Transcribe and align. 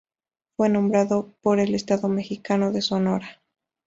Fue 0.57 0.67
nombrado 0.67 1.35
por 1.43 1.59
el 1.59 1.75
estado 1.75 2.07
mexicano 2.09 2.71
de 2.71 2.81
Sonora. 2.81 3.39